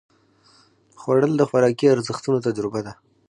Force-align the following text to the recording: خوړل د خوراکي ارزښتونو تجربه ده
خوړل 0.99 1.31
د 1.37 1.41
خوراکي 1.49 1.85
ارزښتونو 1.89 2.37
تجربه 2.47 2.79
ده 2.85 2.93